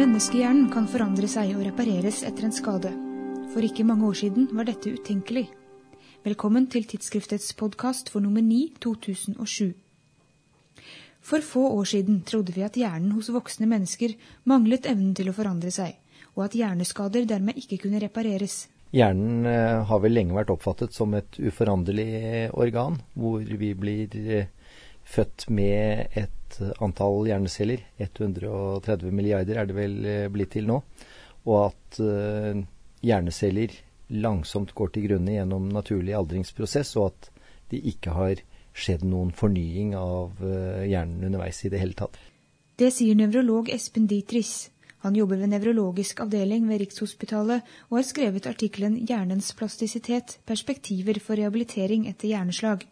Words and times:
Menneskehjernen 0.00 0.70
kan 0.72 0.86
forandre 0.88 1.28
seg 1.28 1.50
og 1.52 1.60
repareres 1.66 2.22
etter 2.24 2.46
en 2.46 2.54
skade. 2.56 2.88
For 3.52 3.60
ikke 3.60 3.84
mange 3.84 4.06
år 4.08 4.14
siden 4.16 4.46
var 4.56 4.64
dette 4.64 4.94
utenkelig. 4.96 5.42
Velkommen 6.24 6.70
til 6.72 6.86
tidsskriftets 6.88 7.50
podkast 7.60 8.08
for 8.08 8.24
nummer 8.24 8.40
9 8.40 8.78
2007. 8.80 9.74
For 11.20 11.44
få 11.44 11.66
år 11.74 11.90
siden 11.92 12.22
trodde 12.24 12.56
vi 12.56 12.64
at 12.64 12.78
hjernen 12.80 13.12
hos 13.12 13.28
voksne 13.34 13.68
mennesker 13.68 14.14
manglet 14.48 14.88
evnen 14.88 15.12
til 15.18 15.28
å 15.28 15.36
forandre 15.36 15.68
seg, 15.74 15.98
og 16.32 16.46
at 16.46 16.56
hjerneskader 16.56 17.28
dermed 17.28 17.60
ikke 17.60 17.82
kunne 17.84 18.00
repareres. 18.00 18.70
Hjernen 18.96 19.44
eh, 19.52 19.84
har 19.84 20.00
vel 20.00 20.16
lenge 20.16 20.38
vært 20.38 20.54
oppfattet 20.56 20.96
som 20.96 21.12
et 21.18 21.36
uforanderlig 21.36 22.48
organ, 22.56 23.02
hvor 23.12 23.44
vi 23.44 23.74
blir 23.76 24.16
eh, 24.16 24.48
født 25.10 25.48
med 25.50 26.16
et 26.18 26.58
antall 26.82 27.26
hjerneceller, 27.28 27.82
130 27.98 29.14
milliarder 29.14 29.60
er 29.60 29.68
det 29.68 29.76
vel 29.76 29.98
eh, 30.06 30.28
blitt 30.32 30.54
til 30.56 30.68
nå, 30.70 30.80
og 31.48 31.58
at 31.70 32.00
hjerneceller 33.00 33.72
langsomt 34.12 34.74
går 34.76 34.90
til 34.92 35.06
grunne 35.08 35.32
gjennom 35.38 35.70
naturlig 35.72 36.12
aldringsprosess, 36.18 36.92
og 37.00 37.14
at 37.14 37.30
det 37.72 37.80
ikke 37.94 38.12
har 38.12 38.42
skjedd 38.76 39.06
noen 39.08 39.32
fornying 39.34 39.94
av 39.98 40.36
hjernen 40.42 41.24
underveis 41.30 41.62
i 41.64 41.72
det 41.72 41.80
hele 41.80 41.96
tatt. 41.96 42.18
Det 42.76 42.92
sier 42.92 43.16
nevrolog 43.16 43.72
Espen 43.72 44.06
Dietrich. 44.10 44.68
Han 45.04 45.16
jobber 45.16 45.40
ved 45.40 45.48
nevrologisk 45.54 46.20
avdeling 46.20 46.66
ved 46.68 46.82
Rikshospitalet 46.82 47.64
og 47.88 47.94
har 47.96 48.04
skrevet 48.04 48.46
artikkelen 48.46 48.98
'Hjernens 49.00 49.54
plastisitet 49.56 50.38
perspektiver 50.44 51.20
for 51.24 51.40
rehabilitering 51.40 52.06
etter 52.08 52.28
hjerneslag'. 52.28 52.84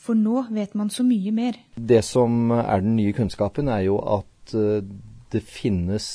For 0.00 0.16
nå 0.16 0.46
vet 0.54 0.74
man 0.78 0.90
så 0.92 1.04
mye 1.04 1.32
mer. 1.34 1.58
Det 1.76 2.00
som 2.06 2.52
er 2.56 2.80
den 2.80 2.96
nye 2.96 3.14
kunnskapen, 3.16 3.68
er 3.68 3.84
jo 3.86 3.98
at 4.00 4.54
eh, 4.56 4.84
det 5.32 5.42
finnes 5.44 6.06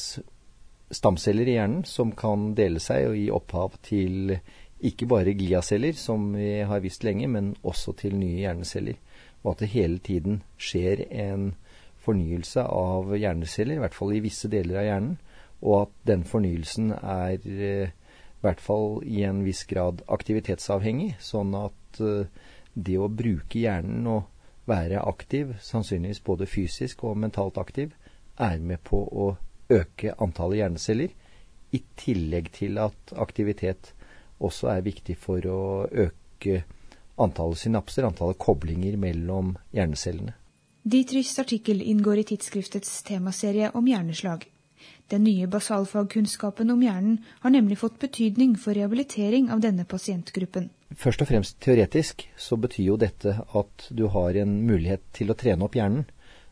stamceller 0.94 1.48
i 1.50 1.58
hjernen 1.58 1.86
som 1.90 2.14
kan 2.18 2.54
dele 2.58 2.82
seg 2.82 3.10
og 3.10 3.18
gi 3.20 3.28
opphav 3.34 3.78
til 3.86 4.38
ikke 4.86 5.08
bare 5.10 5.34
gliaceller, 5.38 5.96
som 5.98 6.34
vi 6.36 6.60
har 6.68 6.82
visst 6.84 7.06
lenge, 7.06 7.30
men 7.32 7.54
også 7.64 7.96
til 8.02 8.18
nye 8.20 8.42
hjerneceller. 8.44 8.98
Og 9.44 9.54
at 9.54 9.64
det 9.64 9.72
hele 9.74 10.02
tiden 10.04 10.42
skjer 10.58 11.06
en 11.10 11.54
fornyelse 12.06 12.66
av 12.66 13.16
hjerneceller, 13.16 13.78
i 13.78 13.86
hvert 13.86 13.98
fall 13.98 14.14
i 14.14 14.22
visse 14.26 14.50
deler 14.52 14.82
av 14.82 14.90
hjernen 14.90 15.16
og 15.66 15.86
at 15.86 15.94
den 16.08 16.26
fornyelsen 16.28 16.92
er 16.96 17.40
eh, 17.46 17.90
i 17.90 18.46
hvert 18.46 18.62
fall 18.62 19.00
i 19.08 19.24
en 19.26 19.42
viss 19.46 19.64
grad 19.70 20.04
aktivitetsavhengig, 20.12 21.16
sånn 21.24 21.56
at 21.58 22.02
eh, 22.04 22.28
det 22.76 22.98
å 23.00 23.10
bruke 23.10 23.60
hjernen 23.60 24.08
og 24.12 24.30
være 24.70 25.02
aktiv, 25.08 25.56
sannsynligvis 25.62 26.24
både 26.26 26.48
fysisk 26.50 27.04
og 27.08 27.18
mentalt 27.22 27.58
aktiv, 27.62 27.94
er 28.38 28.60
med 28.60 28.84
på 28.84 29.02
å 29.06 29.30
øke 29.72 30.16
antallet 30.22 30.62
hjerneceller, 30.64 31.14
i 31.74 31.82
tillegg 32.00 32.52
til 32.56 32.78
at 32.80 33.14
aktivitet 33.20 33.92
også 34.44 34.70
er 34.72 34.86
viktig 34.86 35.18
for 35.20 35.44
å 35.50 35.62
øke 35.90 36.64
antallet 37.22 37.62
synapser, 37.62 38.08
antallet 38.08 38.40
koblinger 38.40 38.98
mellom 39.00 39.56
hjernecellene. 39.76 40.36
Dietrichs 40.86 41.40
artikkel 41.42 41.82
inngår 41.82 42.22
i 42.22 42.28
tidsskriftets 42.30 43.00
temaserie 43.08 43.72
om 43.74 43.88
hjerneslag. 43.90 44.46
Den 45.14 45.24
nye 45.28 45.48
basalfagkunnskapen 45.48 46.72
om 46.74 46.82
hjernen 46.82 47.20
har 47.44 47.54
nemlig 47.54 47.78
fått 47.78 48.00
betydning 48.02 48.56
for 48.58 48.74
rehabilitering 48.74 49.52
av 49.54 49.62
denne 49.62 49.86
pasientgruppen. 49.86 50.72
Først 50.96 51.22
og 51.22 51.30
fremst 51.30 51.60
teoretisk 51.62 52.26
så 52.38 52.58
betyr 52.58 52.88
jo 52.88 52.98
dette 52.98 53.36
at 53.60 53.88
du 53.90 54.08
har 54.14 54.38
en 54.42 54.58
mulighet 54.66 55.04
til 55.14 55.30
å 55.30 55.38
trene 55.38 55.68
opp 55.68 55.78
hjernen. 55.78 56.08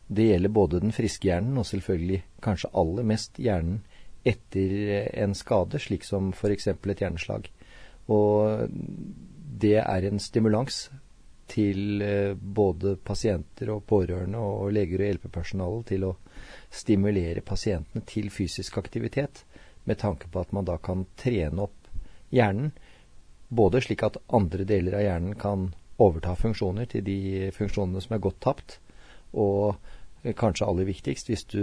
Det 0.06 0.28
gjelder 0.28 0.54
både 0.54 0.82
den 0.84 0.94
friske 0.94 1.26
hjernen 1.30 1.58
og 1.58 1.66
selvfølgelig 1.66 2.22
kanskje 2.44 2.70
aller 2.78 3.08
mest 3.08 3.40
hjernen 3.42 3.80
etter 4.24 5.08
en 5.24 5.34
skade, 5.36 5.80
slik 5.80 6.04
som 6.06 6.30
f.eks. 6.32 6.68
et 6.68 7.00
hjerneslag. 7.02 7.48
Og 8.12 8.68
det 9.60 9.78
er 9.80 10.06
en 10.08 10.20
stimulans 10.20 10.86
til 11.54 12.02
eh, 12.02 12.34
både 12.34 12.96
pasienter 12.96 13.70
og 13.74 13.84
pårørende 13.86 14.40
og 14.40 14.72
leger 14.74 15.00
og 15.02 15.10
hjelpepersonale 15.10 15.82
til 15.88 16.08
å 16.08 16.14
stimulere 16.74 17.44
pasientene 17.46 18.02
til 18.08 18.30
fysisk 18.34 18.78
aktivitet, 18.82 19.44
med 19.84 20.00
tanke 20.00 20.30
på 20.32 20.42
at 20.42 20.52
man 20.56 20.66
da 20.66 20.78
kan 20.82 21.04
trene 21.20 21.68
opp 21.68 21.90
hjernen, 22.34 22.72
både 23.48 23.82
slik 23.84 24.02
at 24.02 24.18
andre 24.34 24.66
deler 24.66 24.98
av 24.98 25.04
hjernen 25.04 25.38
kan 25.38 25.68
overta 26.02 26.34
funksjoner 26.34 26.88
til 26.90 27.04
de 27.06 27.18
funksjonene 27.54 28.02
som 28.02 28.16
er 28.16 28.24
gått 28.24 28.40
tapt, 28.42 28.78
og 29.34 29.76
kanskje 30.38 30.66
aller 30.66 30.88
viktigst, 30.88 31.28
hvis 31.30 31.44
du 31.52 31.60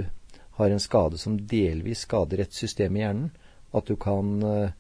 har 0.60 0.72
en 0.72 0.80
skade 0.84 1.18
som 1.18 1.40
delvis 1.50 2.06
skader 2.06 2.44
et 2.44 2.54
system 2.54 2.96
i 2.96 3.04
hjernen, 3.04 3.32
at 3.74 3.88
du 3.88 3.96
kan 4.00 4.32
uh, 4.44 4.72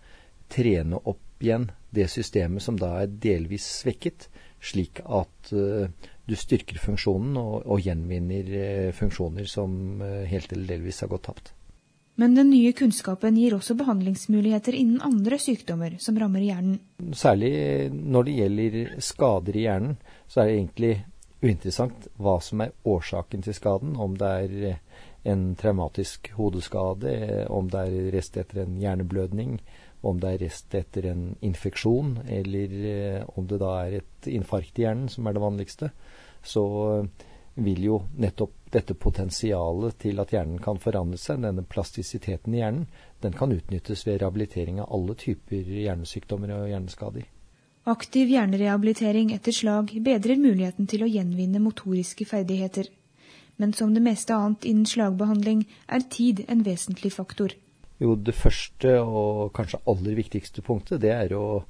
trene 0.51 0.99
opp 1.07 1.41
igjen 1.41 1.69
det 1.95 2.07
systemet 2.11 2.63
som 2.63 2.77
da 2.79 2.93
er 3.01 3.13
delvis 3.23 3.65
svekket, 3.81 4.27
slik 4.61 5.01
at 5.03 5.53
uh, 5.57 5.89
du 6.31 6.37
styrker 6.39 6.79
funksjonen 6.79 7.35
og, 7.39 7.65
og 7.65 7.81
gjenvinner 7.83 8.53
eh, 8.55 8.91
funksjoner 8.95 9.49
som 9.49 10.01
eh, 10.05 10.23
helt 10.31 10.53
eller 10.53 10.77
delvis 10.77 11.01
har 11.03 11.11
gått 11.11 11.27
tapt. 11.27 11.51
Men 12.21 12.35
den 12.37 12.51
nye 12.51 12.73
kunnskapen 12.77 13.37
gir 13.39 13.55
også 13.57 13.75
behandlingsmuligheter 13.79 14.75
innen 14.77 15.01
andre 15.03 15.39
sykdommer 15.41 15.95
som 15.99 16.19
rammer 16.21 16.43
hjernen. 16.43 16.77
Særlig 17.17 17.51
når 17.91 18.27
det 18.27 18.35
gjelder 18.37 18.77
skader 19.01 19.57
i 19.57 19.65
hjernen, 19.65 19.95
så 20.27 20.43
er 20.43 20.49
det 20.49 20.57
egentlig 20.57 20.93
uinteressant 21.41 22.09
hva 22.21 22.35
som 22.43 22.61
er 22.63 22.75
årsaken 22.85 23.43
til 23.47 23.57
skaden. 23.57 23.95
Om 23.99 24.19
det 24.21 24.33
er 24.45 24.57
eh, 24.71 24.81
en 25.31 25.47
traumatisk 25.59 26.31
hodeskade, 26.37 27.15
om 27.51 27.67
det 27.71 27.87
er 27.87 28.11
rest 28.15 28.37
etter 28.39 28.63
en 28.63 28.79
hjerneblødning, 28.81 29.59
om 30.01 30.19
det 30.19 30.33
er 30.33 30.43
rest 30.45 30.73
etter 30.75 31.11
en 31.11 31.27
infeksjon, 31.45 32.15
eller 32.27 33.25
om 33.37 33.45
det 33.47 33.61
da 33.61 33.75
er 33.85 33.99
et 33.99 34.29
infarkt 34.31 34.79
i 34.79 34.87
hjernen 34.87 35.11
som 35.13 35.27
er 35.27 35.37
det 35.37 35.43
vanligste 35.43 35.91
så 36.43 37.07
vil 37.53 37.83
jo 37.83 37.97
nettopp 38.17 38.53
dette 38.71 38.95
potensialet 38.95 39.97
til 39.99 40.21
at 40.23 40.31
hjernen 40.31 40.61
kan 40.63 40.79
forandre 40.79 41.19
seg, 41.19 41.41
denne 41.43 41.65
plastisiteten 41.67 42.55
i 42.55 42.61
hjernen, 42.61 42.87
den 43.21 43.35
kan 43.37 43.51
utnyttes 43.51 44.05
ved 44.07 44.21
rehabilitering 44.21 44.79
av 44.81 44.93
alle 44.95 45.17
typer 45.19 45.67
hjernesykdommer 45.67 46.53
og 46.55 46.69
hjerneskader. 46.71 47.27
Aktiv 47.91 48.29
hjernerehabilitering 48.29 49.33
etter 49.35 49.55
slag 49.57 49.91
bedrer 50.05 50.39
muligheten 50.39 50.87
til 50.87 51.03
å 51.03 51.09
gjenvinne 51.09 51.59
motoriske 51.59 52.27
ferdigheter. 52.29 52.87
Men 53.57 53.73
som 53.73 53.91
det 53.93 54.03
meste 54.05 54.33
annet 54.33 54.65
innen 54.69 54.87
slagbehandling 54.87 55.65
er 55.89 56.05
tid 56.09 56.45
en 56.47 56.61
vesentlig 56.65 57.11
faktor. 57.17 57.57
Jo, 58.01 58.15
det 58.17 58.33
første 58.33 58.95
og 59.03 59.51
kanskje 59.53 59.83
aller 59.91 60.15
viktigste 60.17 60.63
punktet, 60.65 61.03
det 61.03 61.11
er 61.13 61.35
å 61.37 61.61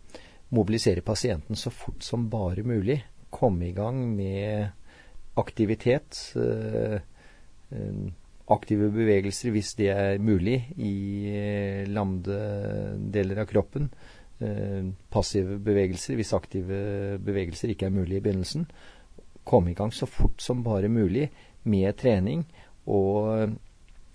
mobilisere 0.56 1.04
pasienten 1.04 1.60
så 1.60 1.72
fort 1.74 2.04
som 2.04 2.30
bare 2.32 2.64
mulig 2.64 3.02
komme 3.32 3.70
i 3.70 3.76
gang 3.76 4.00
med 4.16 4.72
aktivitet. 5.40 6.20
Eh, 6.36 6.98
eh, 7.72 8.02
aktive 8.52 8.90
bevegelser 8.92 9.54
hvis 9.56 9.74
det 9.80 9.90
er 9.94 10.24
mulig 10.24 10.58
i 10.76 10.96
eh, 11.32 11.84
lamde 11.88 12.40
deler 13.14 13.44
av 13.44 13.52
kroppen. 13.52 13.92
Passive 15.14 15.60
bevegelser 15.62 16.18
hvis 16.18 16.32
aktive 16.34 16.78
bevegelser 17.22 17.70
ikke 17.70 17.92
er 17.92 17.94
mulig 17.94 18.18
i 18.18 18.24
begynnelsen. 18.26 18.64
Komme 19.46 19.70
i 19.70 19.76
gang 19.78 19.94
så 19.94 20.08
fort 20.10 20.42
som 20.42 20.64
bare 20.66 20.90
mulig 20.90 21.28
med 21.70 21.94
trening 22.00 22.42
og 22.90 23.54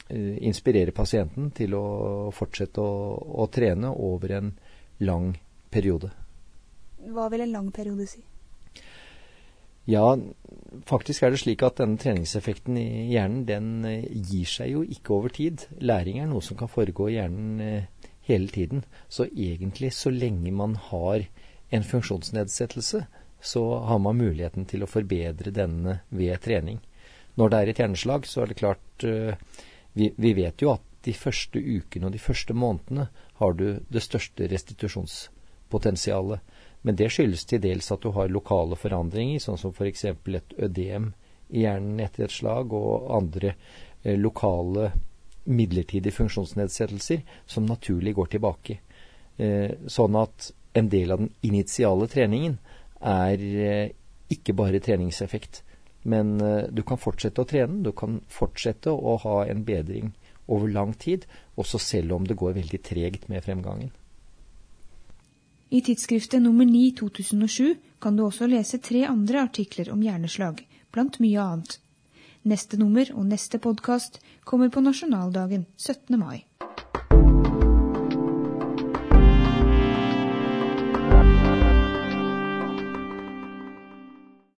inspirere 0.08 0.94
pasienten 0.94 1.50
til 1.50 1.74
å 1.74 1.86
fortsette 2.34 2.78
å, 2.78 3.16
å 3.42 3.48
trene 3.50 3.90
over 3.90 4.36
en 4.36 4.52
lang 5.02 5.32
periode. 5.70 6.12
Hva 7.10 7.28
vil 7.32 7.44
en 7.44 7.54
lang 7.54 7.70
periode 7.74 8.06
si? 8.10 8.22
Ja, 9.86 10.16
faktisk 10.86 11.22
er 11.22 11.30
det 11.30 11.38
slik 11.38 11.62
at 11.62 11.78
denne 11.78 11.98
treningseffekten 12.02 12.78
i 12.80 12.88
hjernen 13.12 13.44
den 13.46 13.68
eh, 13.86 14.08
gir 14.10 14.48
seg 14.50 14.72
jo 14.72 14.80
ikke 14.82 15.14
over 15.14 15.30
tid. 15.34 15.62
Læring 15.78 16.18
er 16.18 16.26
noe 16.30 16.42
som 16.42 16.58
kan 16.58 16.70
foregå 16.70 17.06
i 17.12 17.20
hjernen 17.20 17.60
eh, 17.62 18.08
hele 18.26 18.50
tiden. 18.50 18.82
Så 19.08 19.28
egentlig 19.30 19.92
så 19.94 20.10
lenge 20.10 20.50
man 20.50 20.74
har 20.88 21.28
en 21.70 21.86
funksjonsnedsettelse, 21.86 23.04
så 23.38 23.62
har 23.86 24.02
man 24.02 24.18
muligheten 24.18 24.66
til 24.66 24.82
å 24.82 24.90
forbedre 24.90 25.54
denne 25.54 26.00
ved 26.10 26.42
trening. 26.42 26.82
Når 27.38 27.52
det 27.52 27.58
er 27.60 27.70
et 27.70 27.84
hjerneslag, 27.84 28.26
så 28.26 28.42
er 28.42 28.50
det 28.50 28.58
klart 28.58 29.06
eh, 29.06 29.38
vi, 29.96 30.12
vi 30.16 30.34
vet 30.36 30.60
jo 30.62 30.74
at 30.74 30.84
de 31.06 31.14
første 31.16 31.60
ukene 31.60 32.08
og 32.08 32.12
de 32.12 32.20
første 32.20 32.54
månedene 32.54 33.06
har 33.40 33.56
du 33.56 33.66
det 33.92 34.02
største 34.04 34.48
restitusjonspotensialet. 34.50 36.42
Men 36.84 36.98
det 36.98 37.08
skyldes 37.14 37.46
til 37.48 37.62
dels 37.64 37.88
at 37.94 38.02
du 38.04 38.10
har 38.14 38.28
lokale 38.30 38.76
forandringer, 38.78 39.40
sånn 39.42 39.58
som 39.60 39.72
f.eks. 39.72 40.04
et 40.04 40.56
ødem 40.68 41.12
i 41.48 41.64
hjernen 41.64 42.02
etter 42.02 42.26
et 42.26 42.34
slag, 42.34 42.74
og 42.74 43.08
andre 43.16 43.54
eh, 43.54 44.18
lokale 44.18 44.90
midlertidige 45.46 46.14
funksjonsnedsettelser 46.14 47.22
som 47.46 47.66
naturlig 47.66 48.16
går 48.18 48.34
tilbake. 48.36 48.80
Eh, 49.38 49.72
sånn 49.86 50.18
at 50.18 50.50
en 50.76 50.90
del 50.92 51.14
av 51.14 51.22
den 51.22 51.32
initiale 51.46 52.08
treningen 52.12 52.58
er 53.00 53.40
eh, 53.40 53.94
ikke 54.32 54.56
bare 54.58 54.82
treningseffekt. 54.82 55.62
Men 56.06 56.36
eh, 56.40 56.68
du 56.70 56.84
kan 56.86 57.00
fortsette 57.02 57.42
å 57.42 57.48
trene, 57.50 57.82
du 57.82 57.92
kan 57.96 58.20
fortsette 58.30 58.92
å 58.94 59.16
ha 59.24 59.36
en 59.50 59.64
bedring 59.66 60.12
over 60.46 60.70
lang 60.70 60.94
tid, 60.94 61.26
også 61.58 61.80
selv 61.82 62.14
om 62.14 62.26
det 62.26 62.38
går 62.38 62.54
veldig 62.60 62.82
tregt 62.86 63.26
med 63.32 63.42
fremgangen. 63.44 63.90
I 65.74 65.80
tidsskriftet 65.82 66.42
nummer 66.42 66.68
9 66.68 66.92
2007 67.00 67.74
kan 67.98 68.14
du 68.16 68.22
også 68.22 68.46
lese 68.46 68.78
tre 68.78 69.02
andre 69.08 69.42
artikler 69.48 69.90
om 69.90 70.04
hjerneslag, 70.04 70.62
blant 70.94 71.18
mye 71.18 71.42
annet. 71.42 71.80
Neste 72.46 72.78
nummer 72.78 73.10
og 73.16 73.26
neste 73.26 73.58
podkast 73.58 74.20
kommer 74.46 74.70
på 74.70 74.84
nasjonaldagen 74.86 75.66
17. 75.74 76.14
mai. 76.20 76.44